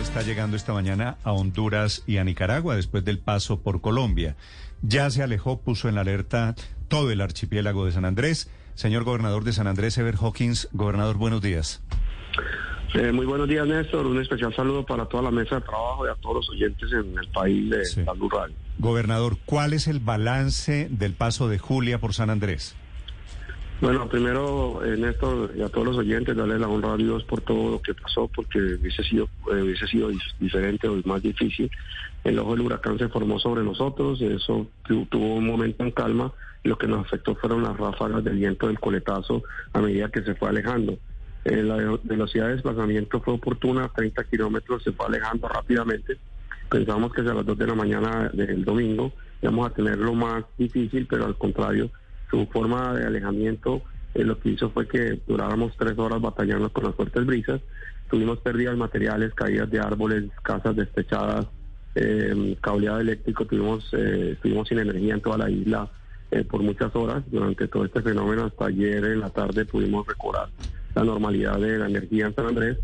[0.00, 4.36] está llegando esta mañana a Honduras y a Nicaragua después del paso por Colombia.
[4.80, 6.54] Ya se alejó, puso en alerta
[6.86, 8.50] todo el archipiélago de San Andrés.
[8.74, 11.82] Señor gobernador de San Andrés, Ever Hawkins, gobernador, buenos días.
[12.94, 14.06] Eh, muy buenos días, Néstor.
[14.06, 17.18] Un especial saludo para toda la mesa de trabajo y a todos los oyentes en
[17.18, 18.54] el país de la rural.
[18.78, 22.76] Gobernador, ¿cuál es el balance del paso de Julia por San Andrés?
[23.80, 27.40] Bueno, primero, en esto y a todos los oyentes, darle la honra a Dios por
[27.42, 30.10] todo lo que pasó, porque hubiese sido, eh, hubiese sido
[30.40, 31.70] diferente o más difícil.
[32.24, 36.32] El ojo del huracán se formó sobre nosotros, eso tuvo un momento en calma,
[36.64, 40.34] lo que nos afectó fueron las ráfagas del viento del coletazo a medida que se
[40.34, 40.98] fue alejando.
[41.44, 46.18] Eh, la velocidad de desplazamiento fue oportuna, 30 kilómetros, se fue alejando rápidamente.
[46.68, 50.44] Pensamos que a las 2 de la mañana del domingo íbamos a tener lo más
[50.58, 51.92] difícil, pero al contrario,
[52.30, 53.82] su forma de alejamiento
[54.14, 57.60] eh, lo que hizo fue que duráramos tres horas batallando con las fuertes brisas.
[58.10, 61.46] Tuvimos pérdidas materiales, caídas de árboles, casas despechadas,
[61.94, 65.90] eh, cableado eléctrico, tuvimos, eh, estuvimos sin energía en toda la isla
[66.30, 67.22] eh, por muchas horas.
[67.30, 70.48] Durante todo este fenómeno, hasta ayer en la tarde pudimos recobrar
[70.94, 72.78] la normalidad de la energía en San Andrés.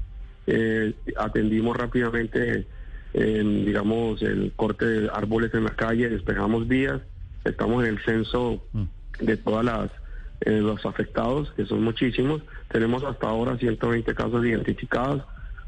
[1.17, 2.67] atendimos rápidamente,
[3.15, 7.01] digamos, el corte de árboles en la calle, despejamos vías,
[7.45, 8.63] estamos en el censo.
[8.73, 8.85] Mm
[9.21, 9.91] de todas las
[10.41, 12.43] eh, los afectados, que son muchísimos.
[12.71, 15.23] Tenemos hasta ahora 120 casos identificados.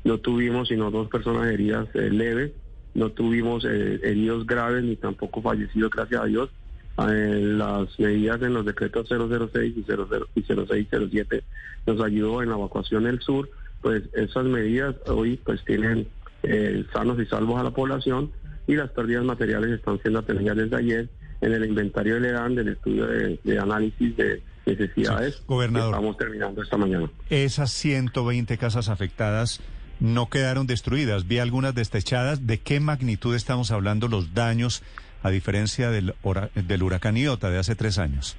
[0.05, 2.53] No tuvimos sino dos personas heridas eh, leves.
[2.93, 6.51] No tuvimos eh, heridos graves ni tampoco fallecidos, gracias a Dios.
[6.99, 11.43] las medidas en los decretos 006 y, 00, y 0607
[11.87, 13.49] nos ayudó en la evacuación del sur.
[13.81, 16.07] Pues esas medidas hoy pues tienen
[16.93, 18.31] sanos y salvos a la población
[18.67, 21.09] y las pérdidas materiales están siendo atendidas desde ayer
[21.41, 25.43] en el inventario del EDAN, del estudio de, análisis de necesidades.
[25.47, 25.95] Gobernador.
[25.95, 27.11] estamos terminando esta mañana.
[27.31, 29.61] Esas 120 casas afectadas
[30.01, 31.27] no quedaron destruidas.
[31.27, 32.47] Vi algunas destechadas.
[32.47, 34.83] ¿De qué magnitud estamos hablando los daños
[35.23, 36.15] a diferencia del,
[36.55, 38.37] del huracán Iota de hace tres años?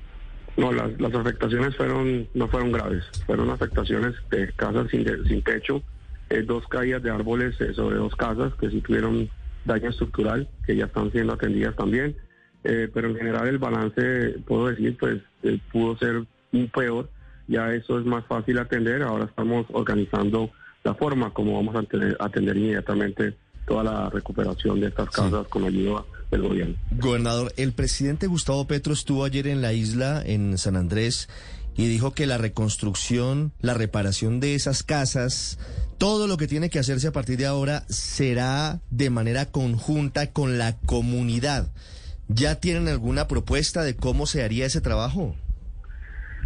[0.57, 3.03] No, las, afectaciones fueron no fueron graves.
[3.25, 5.83] Fueron afectaciones de casas sin, sin techo,
[6.29, 9.29] eh, dos caídas de árboles eh, sobre dos casas que sí tuvieron
[9.65, 12.15] daño estructural, que ya están siendo atendidas también
[12.63, 17.09] eh, pero en general el balance, puedo decir, pues eh, pudo ser un peor,
[17.47, 20.51] ya eso es más fácil atender, ahora estamos organizando
[20.83, 23.35] la forma como vamos a atender, inmediatamente
[23.65, 26.75] toda la recuperación de estas casas con ayuda del gobierno.
[26.91, 31.27] Gobernador, el presidente Gustavo Petro estuvo ayer en la isla, en San Andrés,
[31.75, 35.59] y dijo que la reconstrucción, la reparación de esas casas,
[35.97, 40.57] todo lo que tiene que hacerse a partir de ahora será de manera conjunta con
[40.57, 41.71] la comunidad.
[42.29, 45.35] ¿Ya tienen alguna propuesta de cómo se haría ese trabajo?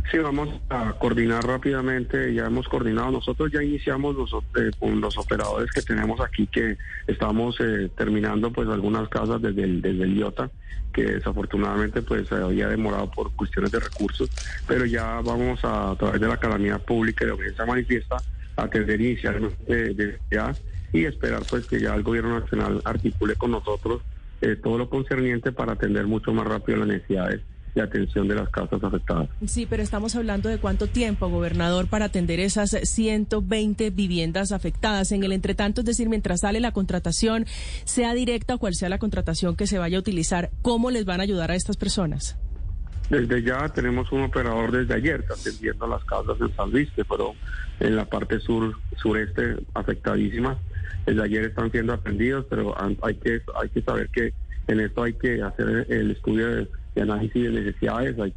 [0.10, 4.16] Sí, vamos a coordinar rápidamente, ya hemos coordinado, nosotros ya iniciamos
[4.58, 6.78] eh, con los operadores que tenemos aquí, que
[7.08, 10.50] estamos eh, terminando pues algunas casas desde el, IOTA,
[10.92, 14.30] que desafortunadamente pues se había demorado por cuestiones de recursos,
[14.68, 18.18] pero ya vamos a, través de la calamidad pública y de urgencia manifiesta
[18.58, 20.54] a atender inicialmente desde ya
[20.92, 24.02] y esperar pues que ya el gobierno nacional articule con nosotros
[24.42, 27.42] eh, todo lo concerniente para atender mucho más rápido las necesidades
[27.76, 29.30] de atención de las casas afectadas.
[29.46, 35.12] Sí, pero estamos hablando de cuánto tiempo, gobernador, para atender esas 120 viviendas afectadas.
[35.12, 37.46] En el entretanto, es decir, mientras sale la contratación,
[37.86, 41.22] sea directa o cual sea la contratación que se vaya a utilizar, ¿cómo les van
[41.22, 42.38] a ayudar a estas personas?
[43.10, 47.36] Desde ya tenemos un operador desde ayer atendiendo las casas en San Luis, que fueron
[47.80, 50.58] en la parte sur sureste afectadísimas
[51.06, 54.34] desde ayer están siendo atendidos, pero hay que, hay que saber que
[54.68, 56.68] en esto hay que hacer el estudio de,
[57.02, 58.34] análisis de necesidades, hay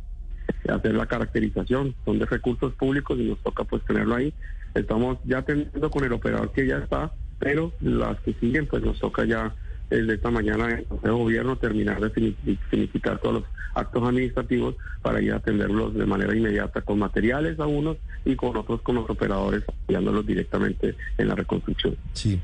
[0.62, 4.32] que hacer la caracterización, son de recursos públicos y nos toca pues tenerlo ahí.
[4.74, 8.98] Estamos ya teniendo con el operador que ya está, pero las que siguen pues nos
[8.98, 9.54] toca ya
[9.96, 13.44] desde esta mañana en el Consejo de Gobierno terminar de finiquitar todos los
[13.74, 18.56] actos administrativos para ir a atenderlos de manera inmediata con materiales a unos y con
[18.56, 21.96] otros con los operadores apoyándolos directamente en la reconstrucción.
[22.12, 22.40] Sí.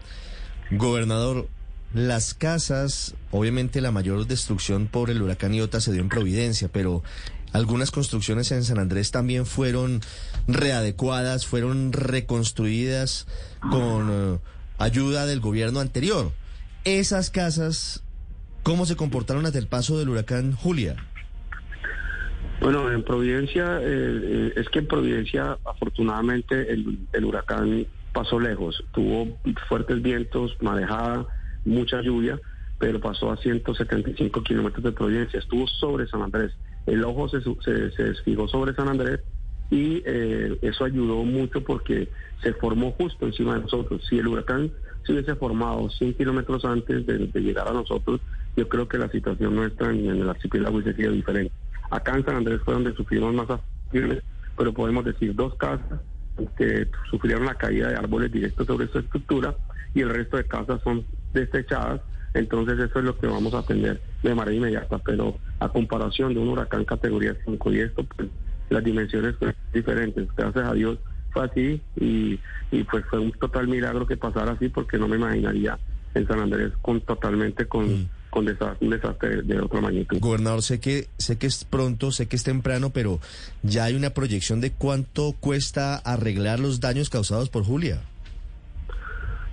[0.70, 1.48] Gobernador,
[1.94, 7.02] las casas, obviamente la mayor destrucción por el huracán Iota se dio en Providencia, pero
[7.52, 10.00] algunas construcciones en San Andrés también fueron
[10.46, 13.26] readecuadas, fueron reconstruidas
[13.70, 14.38] con eh,
[14.78, 16.32] ayuda del gobierno anterior.
[16.84, 18.02] Esas casas,
[18.62, 20.96] ¿cómo se comportaron ante el paso del huracán Julia?
[22.62, 29.38] Bueno, en Providencia, eh, eh, es que en Providencia afortunadamente el, huracán pasó lejos, tuvo
[29.68, 31.26] fuertes vientos, marejada,
[31.66, 32.40] mucha lluvia,
[32.78, 36.52] pero pasó a 175 kilómetros de Providencia, estuvo sobre San Andrés,
[36.86, 39.20] el ojo se, se, desfigó sobre San Andrés
[39.70, 42.08] y eh, eso ayudó mucho porque
[42.42, 44.02] se formó justo encima de nosotros.
[44.08, 44.72] Si el huracán
[45.04, 48.20] se hubiese formado 100 kilómetros antes de, llegar a nosotros,
[48.56, 51.52] yo creo que la situación nuestra en, el archipiélago hubiese sido diferente.
[51.90, 54.22] Acá en San Andrés fue donde sufrimos más afectaciones,
[54.56, 56.00] pero podemos decir dos casas
[56.56, 59.54] que sufrieron la caída de árboles directos sobre esta estructura
[59.94, 62.00] y el resto de casas son desechadas.
[62.32, 66.40] Entonces eso es lo que vamos a atender de manera inmediata, pero a comparación de
[66.40, 68.28] un huracán categoría 5 y esto, pues
[68.68, 70.28] las dimensiones son diferentes.
[70.36, 70.98] Gracias a Dios
[71.32, 72.38] fue así y,
[72.84, 75.78] pues fue un total milagro que pasara así porque no me imaginaría
[76.14, 78.02] en San Andrés con totalmente con...
[78.02, 78.08] Mm.
[78.30, 78.46] con
[78.80, 80.18] un desastre de otra magnitud.
[80.20, 83.18] Gobernador, sé que sé que es pronto, sé que es temprano, pero
[83.62, 88.02] ya hay una proyección de cuánto cuesta arreglar los daños causados por Julia.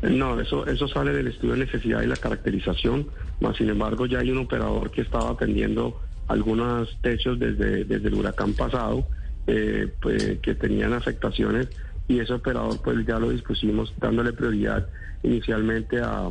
[0.04, 3.08] No, eso eso sale del estudio de necesidad y la caracterización,
[3.42, 8.14] más sin embargo ya hay un operador que estaba atendiendo algunos techos desde, desde el
[8.14, 9.08] huracán pasado
[9.48, 11.70] eh, pues, que tenían afectaciones
[12.08, 14.88] y ese operador pues ya lo dispusimos dándole prioridad
[15.24, 16.30] inicialmente a,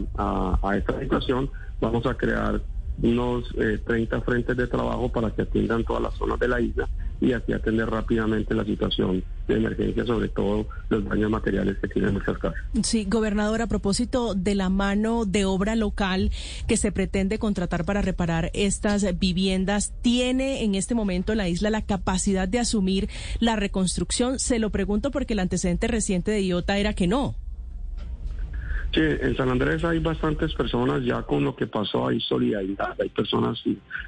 [0.76, 1.50] esta situación.
[1.80, 2.62] Vamos a crear
[3.02, 3.44] unos
[3.86, 6.88] 30 eh, frentes de trabajo para que atiendan todas las zonas de la isla
[7.20, 12.14] y así atender rápidamente la situación de emergencia, sobre todo los daños materiales que tienen
[12.14, 12.60] muchas casas.
[12.82, 16.30] Sí, gobernador, a propósito de la mano de obra local
[16.66, 21.82] que se pretende contratar para reparar estas viviendas, ¿tiene en este momento la isla la
[21.82, 23.08] capacidad de asumir
[23.40, 24.38] la reconstrucción?
[24.38, 27.34] Se lo pregunto porque el antecedente reciente de IOTA era que no.
[28.94, 33.10] Sí, en San Andrés hay bastantes personas, ya con lo que pasó hay solidaridad, hay
[33.10, 33.62] personas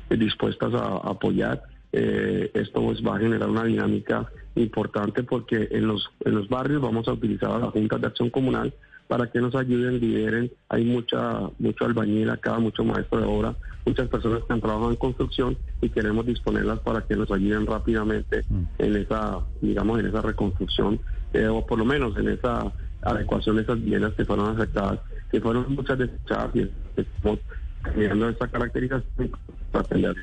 [0.08, 1.62] dispuestas a, apoyar.
[1.92, 6.82] Eh, esto pues va a generar una dinámica importante porque en los, en los barrios
[6.82, 8.74] vamos a utilizar a las juntas de acción comunal
[9.06, 10.52] para que nos ayuden, lideren.
[10.68, 13.56] Hay mucha mucho albañil acá, mucho maestro de obra,
[13.86, 18.44] muchas personas que han trabajado en construcción y queremos disponerlas para que nos ayuden rápidamente
[18.48, 18.62] mm.
[18.78, 21.00] en esa, digamos, en esa reconstrucción,
[21.32, 22.70] eh, o por lo menos en esa
[23.02, 25.00] adecuación de esas viviendas que fueron afectadas,
[25.30, 27.38] que fueron muchas desechadas y estamos
[27.82, 29.30] cambiando esa caracterización
[29.72, 30.16] para atender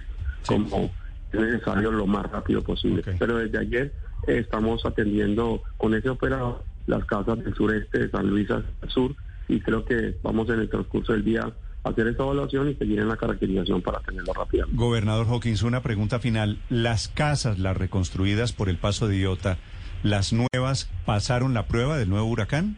[0.45, 0.91] como
[1.39, 3.03] necesario lo más rápido posible.
[3.19, 3.93] Pero desde ayer
[4.27, 9.15] eh, estamos atendiendo con ese operador las casas del sureste de San Luis al sur
[9.47, 11.51] y creo que vamos en el transcurso del día
[11.83, 14.77] a hacer esta evaluación y seguir en la caracterización para tenerlo rápidamente.
[14.77, 16.59] Gobernador Hawkins, una pregunta final.
[16.69, 19.57] Las casas, las reconstruidas por el paso de Iota,
[20.05, 22.77] ¿Las nuevas pasaron la prueba del nuevo huracán?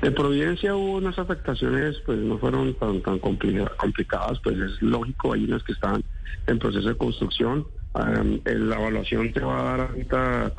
[0.00, 5.44] En Providencia hubo unas afectaciones, pues no fueron tan, tan complicadas, pues es lógico, hay
[5.44, 6.04] unas que están
[6.46, 7.66] en proceso de construcción.
[7.94, 10.52] la evaluación se va a dar ahorita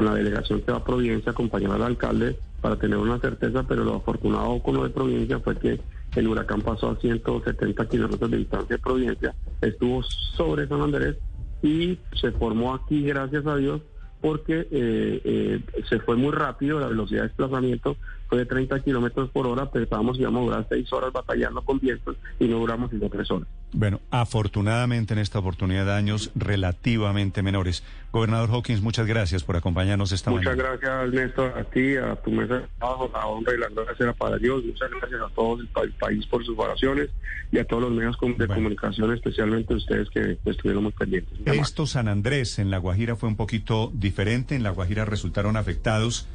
[0.00, 3.94] la delegación que va a Providencia acompañar al alcalde para tener una certeza, pero lo
[3.94, 5.80] afortunado con lo de Providencia fue que
[6.16, 11.16] el huracán pasó a 170 kilómetros de distancia de Providencia, estuvo sobre San Andrés
[11.62, 13.80] y se formó aquí, gracias a Dios,
[14.20, 17.96] porque eh, eh, se fue muy rápido, la velocidad de desplazamiento
[18.28, 21.78] fue de 30 kilómetros por hora, pensábamos que íbamos a durar seis horas batallando con
[21.78, 23.48] vientos y no duramos sino tres horas.
[23.72, 27.84] Bueno, afortunadamente en esta oportunidad de años relativamente menores.
[28.12, 30.70] Gobernador Hawkins, muchas gracias por acompañarnos esta muchas mañana.
[30.72, 33.94] Muchas gracias, Néstor, a ti, a tu mesa de trabajo, a honra y la gloria
[33.96, 34.64] será para Dios.
[34.64, 35.68] Muchas gracias a todo el,
[35.98, 37.10] país por sus oraciones
[37.52, 41.38] y a todos los medios de comunicación, especialmente ustedes que estuvieron muy pendientes.
[41.44, 44.54] Esto San Andrés en La Guajira fue un poquito diferente.
[44.54, 46.26] En La Guajira resultaron afectados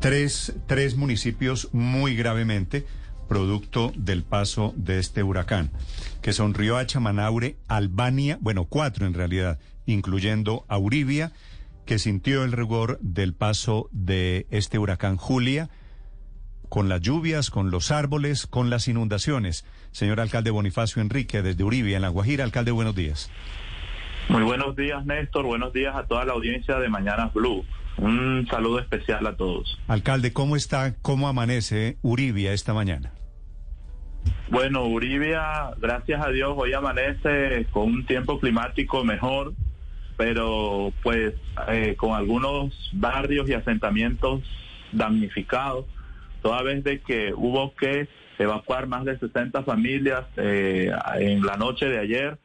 [0.00, 2.86] tres, tres municipios muy gravemente
[3.28, 5.70] producto del paso de este huracán,
[6.22, 11.32] que son Riohacha, Manaure, Albania, bueno, cuatro en realidad, incluyendo Auribia,
[11.84, 15.68] que sintió el rigor del paso de este huracán Julia,
[16.68, 19.64] con las lluvias, con los árboles, con las inundaciones.
[19.90, 23.30] Señor alcalde Bonifacio Enrique, desde Uribia, en La Guajira, alcalde, buenos días.
[24.28, 25.46] Muy buenos días, Néstor.
[25.46, 27.64] Buenos días a toda la audiencia de Mañanas Blue.
[27.98, 29.78] Un saludo especial a todos.
[29.88, 33.12] Alcalde, ¿cómo está, cómo amanece Uribia esta mañana?
[34.50, 39.52] Bueno, Uribia, gracias a Dios, hoy amanece con un tiempo climático mejor,
[40.16, 41.34] pero pues
[41.68, 44.42] eh, con algunos barrios y asentamientos
[44.92, 45.86] damnificados,
[46.42, 51.86] toda vez de que hubo que evacuar más de 60 familias eh, en la noche
[51.86, 52.38] de ayer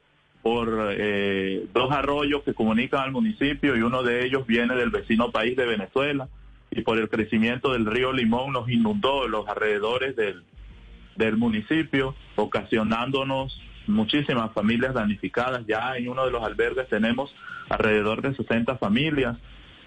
[0.43, 5.31] por eh, dos arroyos que comunican al municipio y uno de ellos viene del vecino
[5.31, 6.27] país de Venezuela
[6.69, 10.43] y por el crecimiento del río Limón nos inundó los alrededores del,
[11.15, 13.57] del municipio, ocasionándonos
[13.87, 15.65] muchísimas familias damnificadas.
[15.65, 17.33] Ya en uno de los albergues tenemos
[17.69, 19.37] alrededor de 60 familias.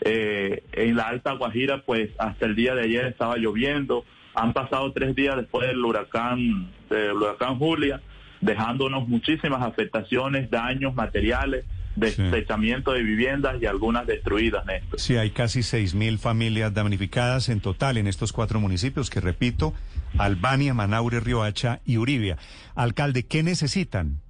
[0.00, 4.04] Eh, en la Alta Guajira, pues hasta el día de ayer estaba lloviendo.
[4.34, 8.00] Han pasado tres días después del huracán, del huracán Julia
[8.40, 11.64] dejándonos muchísimas afectaciones, daños materiales.
[11.97, 15.00] desechamiento de viviendas y algunas destruidas, Néstor.
[15.00, 19.73] Sí, hay casi 6.000 familias damnificadas en total en estos cuatro municipios que, repito,
[20.19, 22.37] Albania, Manaure, Riohacha y Uribia.
[22.75, 24.21] Alcalde, ¿qué necesitan?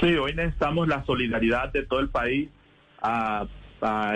[0.00, 2.48] Sí, hoy necesitamos la solidaridad de todo el país
[3.02, 3.46] a,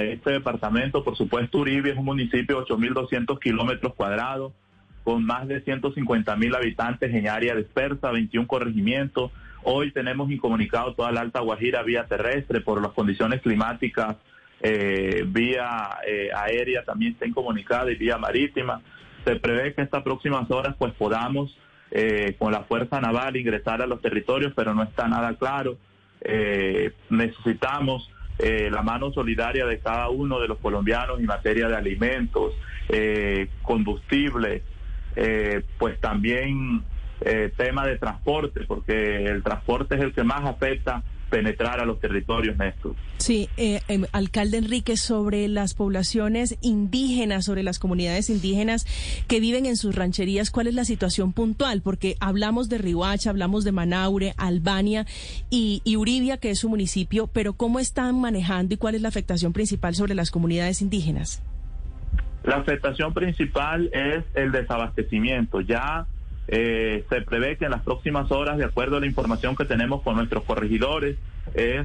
[0.01, 1.05] este departamento.
[1.05, 4.53] Por supuesto, Uribia es un municipio de 8.200 kilómetros cuadrados,
[5.05, 9.31] con más de 150.000 habitantes en área dispersa, 21 corregimientos.
[9.63, 14.17] Hoy tenemos incomunicado toda la Alta Guajira vía terrestre por las condiciones climáticas,
[14.61, 18.81] eh, vía eh, aérea también está incomunicada y vía marítima.
[19.25, 21.57] Se prevé que estas próximas horas pues podamos
[21.97, 25.77] eh, con la Fuerza Naval ingresar a los territorios, pero no está nada claro.
[26.21, 31.77] Eh, necesitamos eh, la mano solidaria de cada uno de los colombianos en materia de
[31.77, 32.53] alimentos,
[33.63, 34.63] combustible,
[35.79, 36.83] pues también
[37.57, 41.03] tema de transporte, porque el transporte es el que más afecta
[41.35, 42.95] penetrar a los territorios, Néstor.
[43.19, 48.87] Sí, eh, em, alcalde Enrique, sobre las poblaciones indígenas, sobre las comunidades indígenas
[49.27, 51.83] que viven en sus rancherías, ¿cuál es la situación puntual?
[51.83, 55.07] Porque hablamos de Rihuacha, hablamos de Manaure, Albania
[55.51, 59.09] y, y Uribia, que es su municipio, pero ¿cómo están manejando y cuál es la
[59.09, 61.43] afectación principal sobre las comunidades indígenas?
[62.45, 65.63] La afectación principal es el desabastecimiento.
[65.63, 66.07] Ya
[66.47, 70.03] eh, se prevé que en las próximas horas, de acuerdo a la información que tenemos
[70.03, 71.17] con nuestros corregidores,
[71.55, 71.85] eh,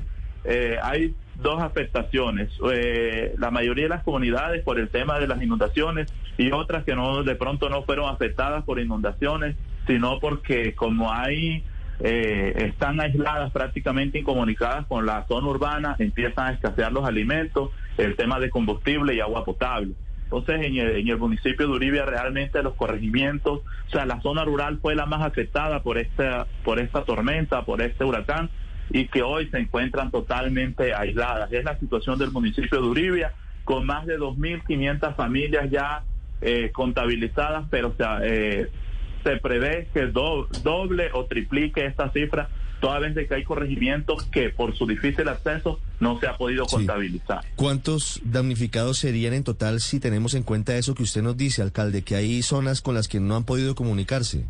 [0.83, 2.51] hay dos afectaciones.
[2.73, 6.93] Eh, la mayoría de las comunidades por el tema de las inundaciones y otras que
[6.93, 9.55] no de pronto no fueron afectadas por inundaciones,
[9.87, 11.63] sino porque como hay
[12.01, 18.39] están aisladas, prácticamente incomunicadas con la zona urbana, empiezan a escasear los alimentos, el tema
[18.39, 19.95] de combustible y agua potable.
[20.31, 24.93] Entonces, en el, municipio de Uribia, realmente los corregimientos, o sea, la zona rural fue
[24.93, 28.51] la más afectada por esta, por esta tormenta, por este huracán,
[28.91, 31.51] y que hoy se encuentran totalmente aisladas.
[31.51, 33.33] Es la situación del municipio de Uribia,
[33.63, 36.03] con más de 2.500 familias ya
[36.41, 38.67] eh, contabilizadas, pero eh,
[39.23, 44.49] se prevé que doble o triplique esta cifra toda vez de que hay corregimientos que
[44.49, 47.43] por su difícil acceso no se ha podido contabilizar.
[47.55, 52.01] ¿Cuántos damnificados serían en total si tenemos en cuenta eso que usted nos dice, alcalde,
[52.03, 54.45] que hay zonas con las que no han podido comunicarse?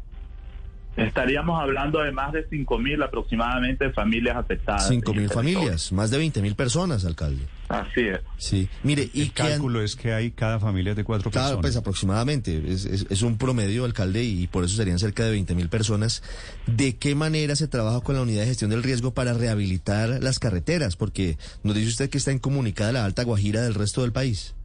[1.07, 4.89] Estaríamos hablando de más de 5.000 aproximadamente familias afectadas.
[4.89, 7.43] 5.000 familias, más de 20.000 personas, alcalde.
[7.69, 8.19] Así es.
[8.37, 11.61] Sí, mire, y el cálculo es que hay cada familia de cuatro cada, personas.
[11.61, 16.23] Pues aproximadamente, es, es, un promedio, alcalde, y por eso serían cerca de 20.000 personas.
[16.65, 20.39] ¿De qué manera se trabaja con la unidad de gestión del riesgo para rehabilitar las
[20.39, 20.95] carreteras?
[20.95, 24.55] Porque nos dice usted que está incomunicada la Alta Guajira del resto del país.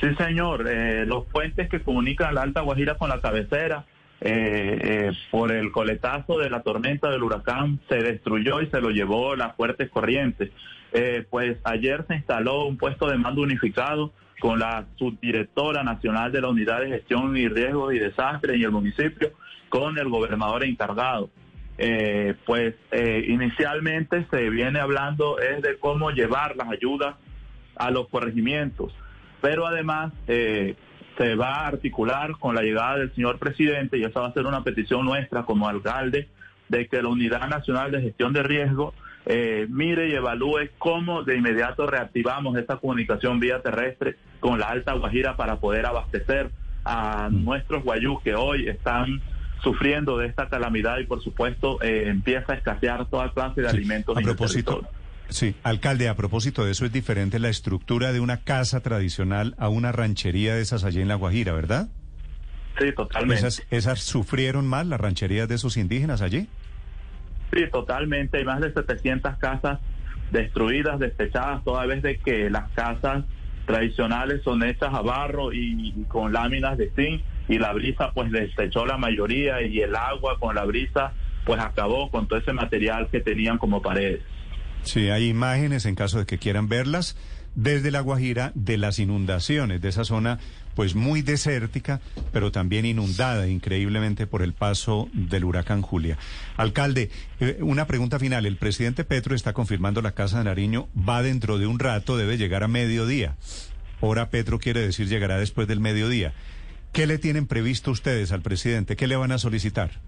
[0.00, 0.66] Sí, señor.
[0.68, 3.84] Eh, los puentes que comunican la Alta Guajira con la cabecera
[4.22, 8.90] eh, eh, por el coletazo de la tormenta del huracán se destruyó y se lo
[8.90, 10.50] llevó las fuertes corrientes.
[10.92, 16.42] Eh, pues ayer se instaló un puesto de mando unificado con la subdirectora nacional de
[16.42, 19.32] la Unidad de Gestión y Riesgos y Desastres en el municipio,
[19.70, 21.30] con el gobernador encargado.
[22.46, 22.74] Pues
[23.26, 27.16] inicialmente se viene hablando es de cómo llevar las ayudas
[27.76, 28.94] a los corregimientos,
[29.40, 30.12] pero además
[31.16, 34.46] se va a articular con la llegada del señor presidente y esa va a ser
[34.46, 36.28] una petición nuestra como alcalde
[36.68, 38.94] de que la Unidad Nacional de Gestión de Riesgo
[39.26, 44.94] eh, mire y evalúe cómo de inmediato reactivamos esta comunicación vía terrestre con la Alta
[44.94, 46.50] Guajira para poder abastecer
[46.84, 47.44] a mm.
[47.44, 49.20] nuestros guayús que hoy están
[49.62, 54.16] sufriendo de esta calamidad y por supuesto eh, empieza a escasear toda clase de alimentos.
[54.16, 54.82] A propósito,
[55.30, 59.68] Sí, alcalde, a propósito de eso, es diferente la estructura de una casa tradicional a
[59.68, 61.88] una ranchería de esas allí en La Guajira, ¿verdad?
[62.78, 63.48] Sí, totalmente.
[63.70, 66.48] ¿Esas, sufrieron más las rancherías de esos indígenas allí?
[67.52, 68.38] Sí, totalmente.
[68.38, 69.78] Hay más de 700 casas
[70.30, 73.24] destruidas, desechadas, toda vez de que las casas
[73.66, 78.30] tradicionales son hechas a barro y, y con láminas de zinc y la brisa pues
[78.30, 81.12] desechó la mayoría y el agua con la brisa
[81.44, 84.22] pues acabó con todo ese material que tenían como paredes.
[84.82, 87.16] Sí, hay imágenes en caso de que quieran verlas
[87.54, 90.38] desde La Guajira de las inundaciones de esa zona
[90.74, 92.00] pues muy desértica,
[92.32, 96.16] pero también inundada increíblemente por el paso del huracán Julia.
[96.56, 97.10] Alcalde,
[97.40, 98.46] eh, una pregunta final.
[98.46, 102.38] El presidente Petro está confirmando la Casa de Nariño, va dentro de un rato, debe
[102.38, 103.36] llegar a mediodía.
[104.00, 106.32] Ahora Petro quiere decir llegará después del mediodía.
[106.92, 108.96] ¿Qué le tienen previsto ustedes al presidente?
[108.96, 110.00] ¿Qué le van a solicitar?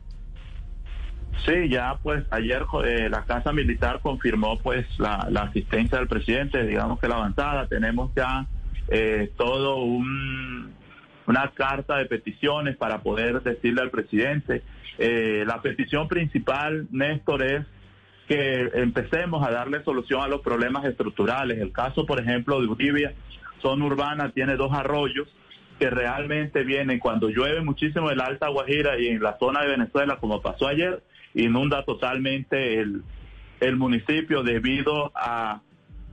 [1.44, 7.00] Sí, ya pues ayer eh, la Casa Militar confirmó pues la, asistencia del presidente, digamos
[7.00, 8.46] que la avanzada, tenemos ya
[8.88, 10.72] eh, todo un,
[11.26, 14.62] una carta de peticiones para poder decirle al presidente.
[14.98, 17.66] Eh, la petición principal, Néstor, es
[18.28, 21.58] que empecemos a darle solución a los problemas estructurales.
[21.58, 23.14] El caso, por ejemplo, de Uribia,
[23.60, 25.28] zona urbana, tiene dos arroyos
[25.78, 30.18] que realmente vienen cuando llueve muchísimo el Alta Guajira y en la zona de Venezuela,
[30.18, 31.02] como pasó ayer,
[31.34, 33.02] inunda totalmente el,
[33.60, 35.60] el municipio debido a,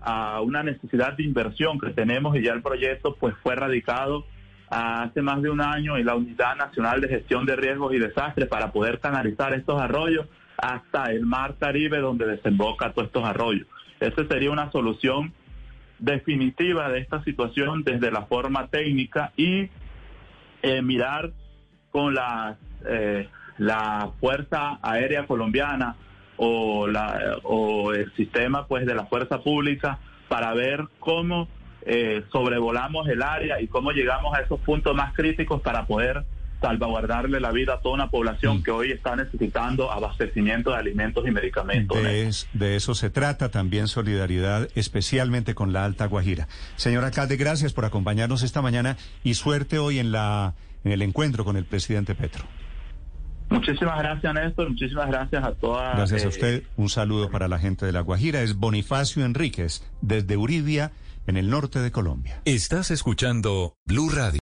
[0.02, 4.26] a una necesidad de inversión que tenemos y ya el proyecto pues fue radicado
[4.70, 8.48] hace más de un año en la Unidad Nacional de Gestión de Riesgos y Desastres
[8.48, 13.68] para poder canalizar estos arroyos hasta el mar Caribe donde desemboca todos estos arroyos.
[14.00, 15.34] Esa sería una solución
[15.98, 19.70] definitiva de esta situación desde la forma técnica y
[20.62, 21.32] eh, mirar
[21.92, 23.28] con la, eh,
[23.60, 25.96] la Fuerza Aérea Colombiana
[26.38, 31.48] o, la, o el sistema pues de la Fuerza Pública para ver cómo
[31.86, 36.24] eh, sobrevolamos el área y cómo llegamos a esos puntos más críticos para poder
[36.62, 38.64] salvaguardarle la vida a toda una población mm.
[38.64, 41.98] que hoy está necesitando abastecimiento de alimentos y medicamentos.
[42.54, 46.48] De, eso se trata, también solidaridad, especialmente con la Alta Guajira.
[46.76, 51.46] Señor alcalde, gracias por acompañarnos esta mañana y suerte hoy en, la, en el encuentro
[51.46, 52.46] con el presidente Petro.
[53.50, 54.70] Muchísimas gracias, Néstor.
[54.70, 55.96] Muchísimas gracias a todas.
[55.96, 56.64] Gracias a eh, usted.
[56.78, 58.42] Un saludo para la gente de La Guajira.
[58.42, 60.92] Es Bonifacio Enríquez, desde Uribia,
[61.28, 62.42] en el norte de Colombia.
[62.46, 64.38] Estás escuchando Blue Radio.